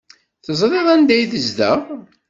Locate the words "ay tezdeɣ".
1.15-1.79